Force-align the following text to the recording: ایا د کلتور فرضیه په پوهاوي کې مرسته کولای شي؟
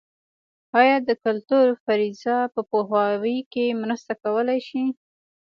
ایا 0.79 0.95
د 1.07 1.09
کلتور 1.23 1.65
فرضیه 1.83 2.37
په 2.53 2.61
پوهاوي 2.69 3.37
کې 3.51 3.65
مرسته 3.81 4.13
کولای 4.23 4.59
شي؟ 4.67 4.83